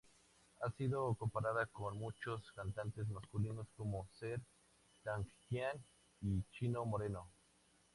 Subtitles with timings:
[0.61, 4.41] Ha sido comparada con muchos cantantes masculinos como Serj
[5.03, 5.77] Tankian
[6.21, 7.29] y Chino Moreno.